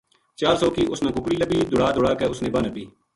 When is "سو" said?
0.61-0.67